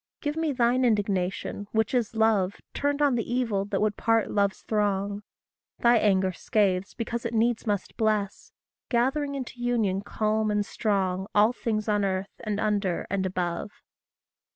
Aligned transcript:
Give 0.19 0.35
me 0.35 0.51
thine 0.51 0.83
indignation 0.83 1.67
which 1.73 1.93
is 1.93 2.15
love 2.15 2.59
Turned 2.73 3.03
on 3.03 3.13
the 3.13 3.31
evil 3.33 3.65
that 3.65 3.81
would 3.81 3.97
part 3.97 4.31
love's 4.31 4.63
throng; 4.63 5.21
Thy 5.77 5.97
anger 5.99 6.31
scathes 6.33 6.95
because 6.95 7.23
it 7.23 7.35
needs 7.35 7.67
must 7.67 7.95
bless, 7.97 8.51
Gathering 8.89 9.35
into 9.35 9.61
union 9.61 10.01
calm 10.01 10.49
and 10.49 10.65
strong 10.65 11.27
All 11.35 11.53
things 11.53 11.87
on 11.87 12.03
earth, 12.03 12.33
and 12.39 12.59
under, 12.59 13.05
and 13.11 13.27
above. 13.27 13.69